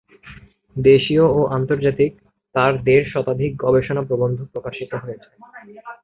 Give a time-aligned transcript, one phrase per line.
[0.75, 2.11] দেশীয় ও আন্তর্জাতিক
[2.55, 5.29] তার দেড় শতাধিক গবেষণা প্রবন্ধ প্রকাশিত হয়েছে।